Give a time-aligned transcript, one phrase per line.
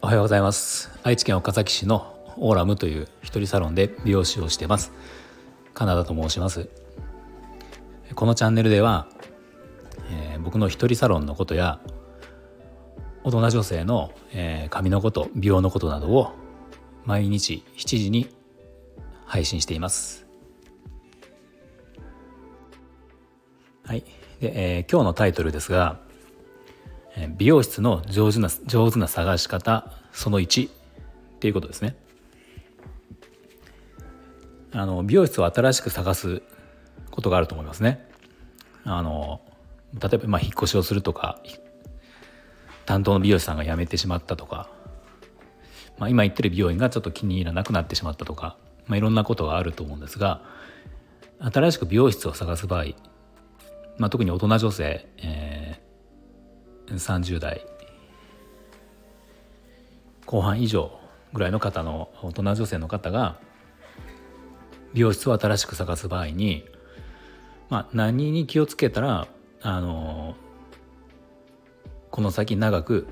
[0.00, 0.90] おはようございます。
[1.02, 4.92] 愛知県岡崎市のオーラムという一人サロンで美容師をしてます。
[5.74, 6.68] カナダと申します。
[8.14, 9.08] このチャンネルでは、
[10.12, 11.80] えー、僕の一人サロンのことや
[13.24, 16.32] 大人女性の、えー、髪のこと美容のことなどを
[17.04, 18.28] 毎日7時に
[19.26, 20.28] 配信しています。
[23.84, 24.04] はい。
[24.38, 25.98] で、えー、今日のタイトルですが
[27.36, 30.72] 美容室の上手な上手な探し方その1っ
[31.40, 31.96] ていうことですね。
[34.72, 36.42] あの美容室を新しく探す
[37.10, 38.08] ことがあると思いますね。
[38.84, 39.40] あの
[39.94, 41.40] 例えばまあ引っ越しをするとか
[42.86, 44.68] 担当の美容師さんが辞めてしまったとか、
[45.98, 50.42] まあ、今行ってる美容院がちょっと気に入らなくなってしまったとか、まあ、いろんなことがあると思うんですが
[51.38, 52.84] 新しく美容室を探す場合、
[53.98, 55.47] まあ、特に大人女性、えー、
[56.98, 57.66] 30代
[60.26, 60.90] 後半以上
[61.32, 63.38] ぐらいの方の大人女性の方が
[64.94, 66.64] 美容室を新しく探す場合に、
[67.68, 69.26] まあ、何に気をつけたら
[69.62, 70.34] あの
[72.10, 73.06] この先長く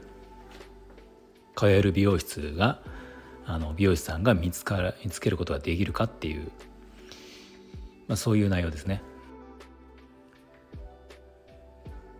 [1.56, 2.80] 通える美容室が
[3.46, 6.50] あの美容師さんが見つから見つけることができるかっていう、
[8.08, 9.02] まあ、そういう内容ですね。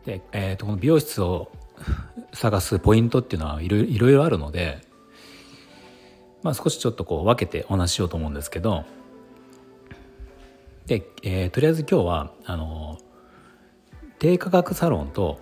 [0.04, 1.50] で、えーと、この美容室を
[2.32, 4.80] 探すポイントっていうのはいろいろあるので、
[6.42, 8.84] まあ、少しちょっとこう分けてお話ししようと思うんですけど
[10.86, 12.98] で、えー、とりあえず今日はあの
[14.18, 15.40] 低価格サロンと、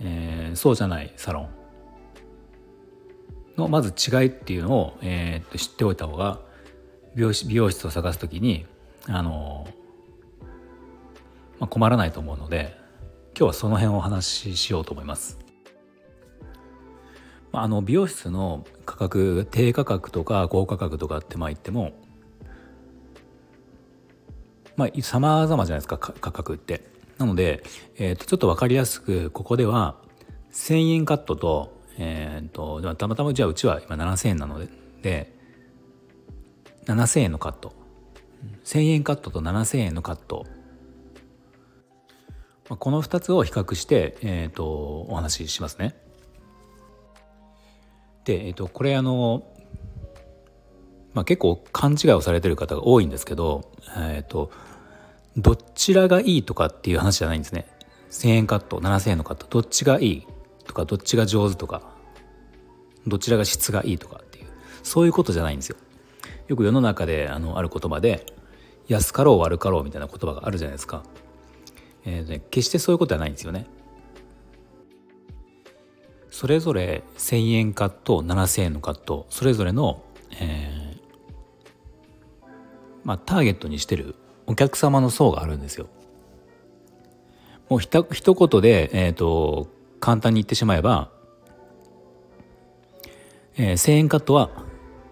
[0.00, 1.48] えー、そうじゃないサロン
[3.56, 6.40] のまず違いっていうのを、えー、知っておいた方が
[7.14, 8.66] 美容美容室を探す時に
[9.06, 9.66] あの、
[11.58, 12.79] まあ、困らないと思うので
[13.40, 15.38] 今日はその辺をお話ししようと思います。
[17.52, 21.92] あの美容室の価格低価格とか高価格とかってまあ言っても
[24.76, 26.82] まあ様々じゃないですか価格って。
[27.16, 27.62] なので、
[27.96, 29.96] えー、とちょっと分かりやすくここでは
[30.52, 34.68] 1,000円カットと,、えーと、たまたまじゃあうちは今7,000円なので
[35.00, 35.32] で
[36.84, 37.72] 7,000円のカット
[38.64, 40.44] 1,000円カットと7,000円のカット
[42.76, 45.94] この2つを比較して、えーと、お話ししますね。
[48.24, 49.42] で、えーと、これあの、
[51.14, 54.52] まあ、結構勘違いをされてる方が多いんですけど、えー、と
[55.36, 57.66] どちらがいいとかっていう話じゃないんですね。
[58.10, 60.26] 1,000円カット7,000円のカットどっちがいい
[60.64, 61.82] とかどっちが上手とか
[63.06, 64.46] どちらが質がいいとかっていう
[64.82, 65.76] そういうことじゃないんですよ。
[66.48, 68.26] よく世の中であのある言葉で
[68.88, 71.04] 安かろう悪かろうみたいな言葉があるじゃないですか。
[72.04, 73.66] えーね、決してそういうことはないんですよね。
[76.30, 80.02] それぞれ1,000円カット7,000円のカットそれぞれの、
[80.40, 81.00] えー
[83.04, 84.14] まあ、ターゲットにしてる
[84.46, 85.88] お客様の層があるんですよ。
[87.68, 89.68] もうひた一言で、えーと、
[90.00, 91.10] 簡単に言ってしまえば、
[93.56, 94.50] えー、1,000円カットは、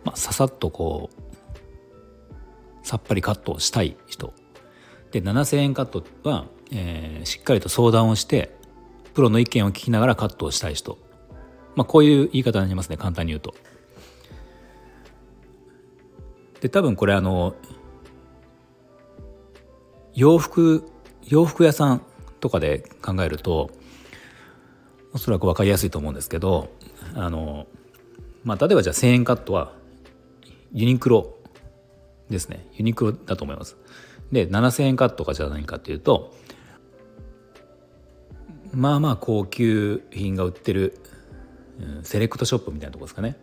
[0.04, 4.32] まあ、ささっとこうさっぱりカットしたい人
[5.10, 8.54] で7,000円カットは、えー、しっかりと相談をして
[9.14, 10.98] プロの意見を聞きながらカットをしたい人、
[11.74, 13.54] まあ、こういう言い方になりますね簡単に言うと。
[16.60, 17.54] で多分これあの
[20.14, 20.84] 洋服
[21.28, 22.02] 洋服屋さん
[22.40, 23.70] とかで考えると
[25.12, 26.70] おそらく分かりやすいと思うんですけど
[27.14, 27.66] あの、
[28.44, 29.72] まあ、例えばじゃあ1,000円カットは
[30.72, 31.36] ユニクロ
[32.28, 33.76] ですねユニクロだと思います。
[34.32, 36.34] で7,000円カットかじゃないかっていうと
[38.72, 40.98] まあまあ高級品が売ってる、
[41.80, 43.36] うん、セレクトショップみたいなとこですかね。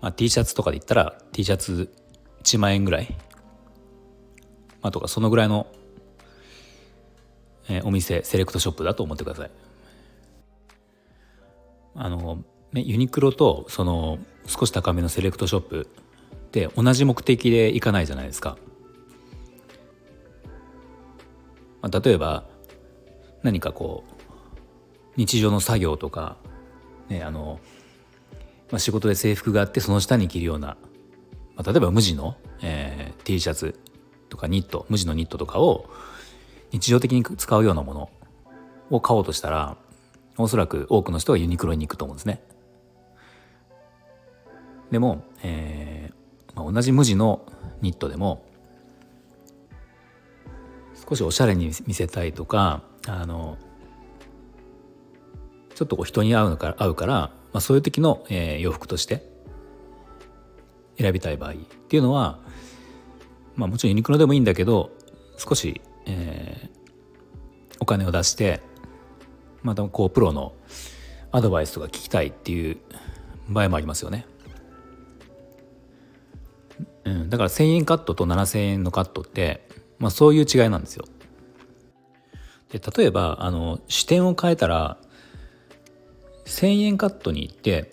[0.00, 1.92] まあ、T シャツとかで言ったら T シャツ
[2.42, 3.16] 1万円ぐらい
[4.82, 5.66] まあ、とかそのぐらいの、
[7.68, 9.50] えー、お店セレクトショップだと思ってください。
[11.94, 12.42] あの
[12.74, 15.88] ユニクロとその少し高めのセレクトショップ
[16.52, 18.56] で同じ目的で行かないじゃないですか。
[21.80, 22.44] まあ、例えば
[23.42, 24.12] 何かこう
[25.16, 26.36] 日常の作業とか、
[27.08, 27.60] ね、あの、
[28.70, 30.76] まあ、仕事で制服があってその下に着るような、
[31.56, 33.78] まあ、例えば無地の、えー、T シャツ
[34.28, 35.90] とかニット無地のニットとかを
[36.70, 38.10] 日常的に使うようなもの
[38.90, 39.76] を買おうとしたら
[40.38, 42.42] おそらく多くの人はユニクロに行くと思うんですね。
[44.90, 46.22] でも、えー
[46.54, 47.46] まあ、同じ無地の
[47.80, 48.44] ニットでも
[51.08, 53.58] 少しおしゃれに見せたいとかあの
[55.74, 59.22] ちょっとこう人に合うのか合うからまあ、そういう時の、えー、洋服として
[60.98, 62.38] 選びたい場合っていうのは、
[63.56, 64.90] まあ、もちろんユニクロでもいいんだけど
[65.36, 68.60] 少し、えー、お金を出して
[69.62, 70.54] またこうプロの
[71.30, 72.78] アドバイスとか聞きたいっていう
[73.48, 74.26] 場合もありますよね。
[77.04, 79.66] うん、だから1,000円カットと7,000円のカットって、
[79.98, 81.04] まあ、そういう違いなんですよ。
[82.72, 84.96] で例えばあの視点を変えたら
[86.46, 87.92] 1,000円カットに行って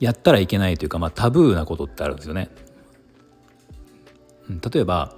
[0.00, 2.48] やったらいけないというか、まあ、タブーなことってあるんですよね。
[4.48, 5.14] 例えば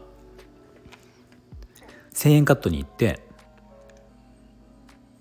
[2.12, 3.20] 1,000円カットに行って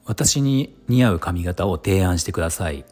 [0.06, 2.84] 私に似合う髪型を提案してください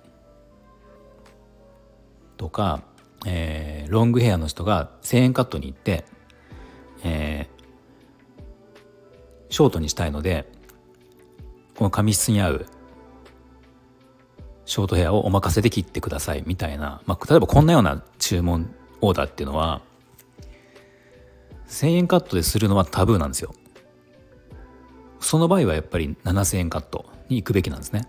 [2.38, 2.84] とか、
[3.26, 6.06] えー、ロングヘアの人が1,000円カットに行って、
[7.04, 7.57] えー、
[9.50, 10.50] ショートにしたいので
[11.76, 12.66] この髪質に合う
[14.66, 19.82] ショートヘアをお任せで切ってくださいみたいな、まあ、例えばこんなような注文オーダーっていうのは
[21.68, 23.54] 1,000円カットでするのはタブーなんですよ。
[25.20, 28.08] その場合はやっぱり7,000円カットに行くべきなんですね。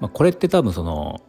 [0.00, 1.22] まあ、これって多分その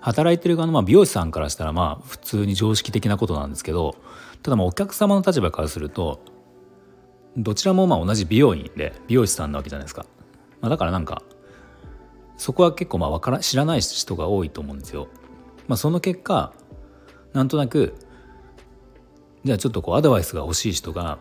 [0.00, 3.96] 働いてる側のまあ美容師さんからしたらまあ普通に常識的なことなんですけど
[4.42, 6.20] ただまあお客様の立場からすると
[7.36, 10.06] どちらもまあ同じ美容院で美容師さんなわけじゃないですか、
[10.60, 11.22] まあ、だからなんか
[12.36, 15.08] そこは結構まあから知らない人が多いと思うんですよ。
[15.66, 16.52] まあ、その結果
[17.32, 17.94] なんとなく
[19.44, 21.18] じゃあちょっとこうアドバイスが欲しい人が、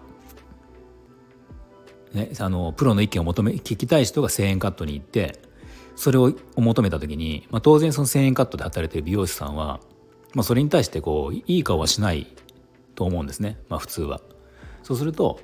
[2.13, 5.39] ね、あのプロの意見を求め聞きたい人が1,000円カットに行って
[5.95, 9.79] それを求めた時に、まあ、当然その1,000円カットで働いてる美容師さんは、
[10.33, 12.27] まあ、それに対してこういい顔はしない
[12.97, 14.19] と思うんですね、まあ、普通は。
[14.81, 15.39] そうすると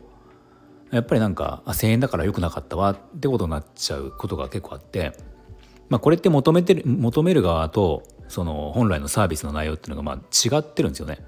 [0.91, 5.13] やっぱりなんかあ1,000円だから良くなかったわってことになっちゃうことが結構あって、
[5.89, 11.19] まあ、これって求めてる求める側とその本来のサービスの内容っていうのがまあ違ってるんですよね。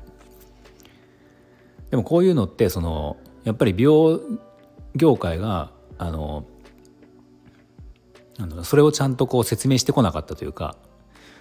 [1.92, 4.20] でもこういうのってそのやっぱり美容
[4.96, 6.46] 業界があの
[8.38, 10.78] なんだろうそれをちゃんとこう説明してこなかったというか、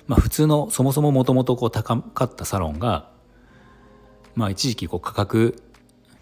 [0.07, 3.14] まあ、普通のそもそももともと高かったサロンが、
[4.35, 5.63] まあ、一時期こう価格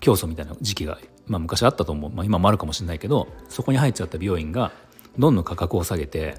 [0.01, 4.73] 競争みたいな時期がまあ、昔あったと思う、まあ、今もあるかもしれないけどそこに入っちゃった美容院が
[5.19, 6.37] どんどん価格を下げて、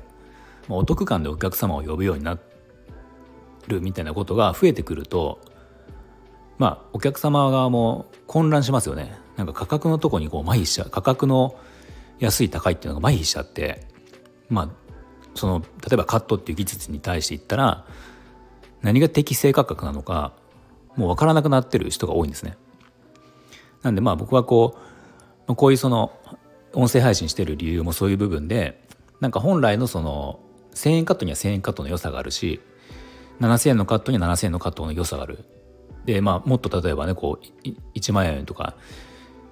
[0.68, 2.38] まあ、お得感でお客様を呼ぶようにな
[3.68, 5.40] るみたいなことが増えてくると
[6.58, 9.18] まあお客様側も混乱しますよね。
[9.38, 10.90] なんか価格のとこにこう麻痺しちゃう。
[10.92, 11.56] 価格の
[12.20, 13.88] 安い高いっていうのが麻痺しちゃって
[14.50, 14.70] まあ
[15.34, 17.86] その例えばカットっていう技術に対して言ったら
[18.82, 20.34] 何が適正価格なのか
[20.96, 22.58] もう分からなくなってる人が多いんですね。
[23.82, 24.78] なんでまあ僕はこ
[25.48, 26.12] うこういうその
[26.74, 28.82] 音声配信してる理由もそういう部分で
[29.20, 30.40] なんか本来のその
[30.74, 32.62] 1,000円カットには1,000円カットの良さがあるし
[33.40, 35.46] 7,000円のカットには7,000円のカットの良さがある。
[36.06, 38.76] でまあもっと例えばねこう1万円とか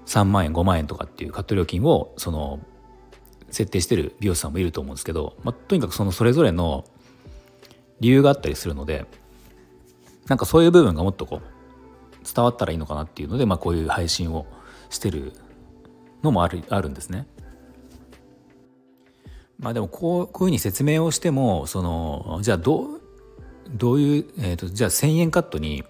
[0.06, 2.60] 3万円5万円とかっていうカット料金をその
[3.50, 6.86] 設定してる美容師さんもいると思うんですけど、まあ、とにかくそのそれぞれの
[8.00, 9.06] 理由があったりするので
[10.31, 14.47] なんかそういう部分がもっとこう伝わったらいいのかなっていうので、まあ、こういう配信を
[14.90, 15.33] してる
[16.23, 17.28] のもあるあるんですね。
[19.59, 23.02] まあでもこうこういうふうに説明をしてもそのじゃあどう
[23.69, 25.83] どういう、えーと、じゃあ1,000円カットに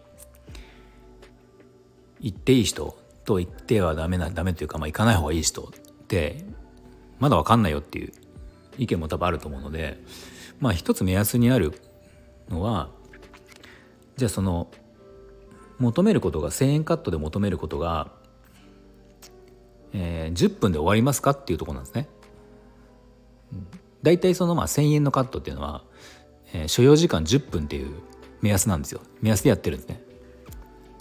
[2.19, 5.65] 行っていい人と行ってはダメなダメというか、まあ、行かない方がいい人っ
[6.07, 6.45] て
[7.19, 8.11] まだ分かんないよっていう
[8.79, 9.99] 意見も多分あると思うので
[10.59, 11.79] まあ一つ目安になる
[12.49, 12.89] のは
[14.21, 14.67] じゃあその
[15.79, 18.11] 求めることが1,000円カットで求めることが、
[19.93, 22.07] えー、10分で終わりますかっていうとこなんですね。
[24.03, 25.83] だいたいそのまあ1,000円のカットっていうのは、
[26.53, 27.95] えー、所要時間10分っていう
[28.41, 30.03] 目安なんですよ目安でやってるんですね。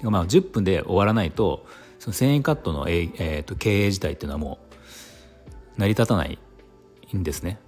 [0.02, 1.66] まあ10分で終わらないと
[1.98, 4.60] その1,000円カットの、えーえー、と経営自体っていうのはも
[5.76, 6.38] う成り立たない
[7.14, 7.60] んですね。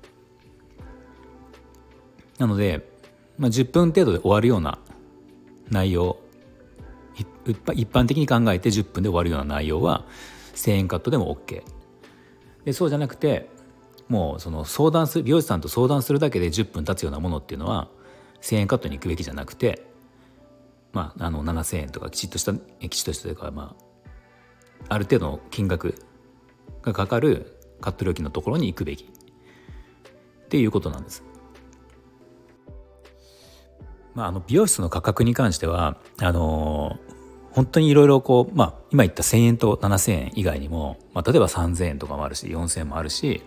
[2.38, 2.88] なので、
[3.36, 4.78] まあ、10分程度で終わるような
[5.72, 6.18] 内容
[7.44, 10.06] 一般的に考えて10分で終わるような内容は
[10.54, 11.62] 1000円カットでも OK
[12.64, 13.48] でそうじゃなくて
[14.08, 17.88] もうその相談する美容師さんと相談するだけで10分経つようなものっていうのは
[18.42, 19.86] 1000円カットに行くべきじゃなくて
[20.92, 23.74] まああの7000円とかきちっとしたきちっとしたというかま
[24.88, 25.94] あある程度の金額
[26.82, 31.31] がかかるカット料金のところに行くべきっていうことなんです。
[34.14, 36.98] まあ、あの美容室の価格に関してはあの
[37.52, 43.42] 本当にいろいろこう、まあ、今言った1,000円と7,000円以外にも、まあ、例えば3,000円とかもあるし4,000円もあるし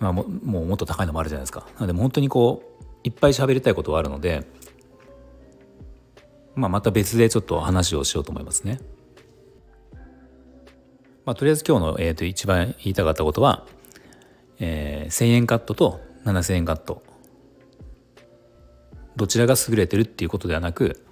[0.00, 4.46] まあ、ももうもっと高いのもあるじゃないですかなので本当にこういっぱい喋りたいことはあるので、
[6.54, 8.80] まあ、また別でちょっと話をしようと思いますね。
[11.24, 13.66] まあ、とりあえず今日の、えー、と一番言いたかったことは、
[14.58, 17.02] えー、1,000円カットと7,000円カット
[19.16, 21.04] どちらが優れてるっていうことではなく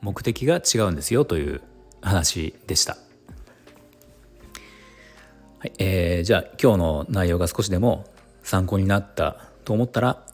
[0.00, 1.62] 目的が違うんですよという
[2.02, 2.98] 話でした。
[5.58, 8.04] はいえー、じゃあ今日の内容が少しでも
[8.42, 10.26] 参考になったと思ったら、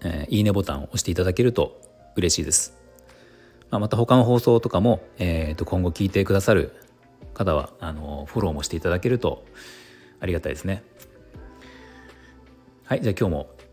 [0.00, 1.78] えー、いいねボタンを押していただけると
[2.16, 2.74] 嬉しいです。
[3.70, 6.72] まあ、また他の放送とかも、えー、と今後聞いてくださる
[7.34, 9.44] 方はあのフォローもしていただけると
[10.20, 10.82] ありがたいですね。
[12.84, 13.50] はいじゃあ今日も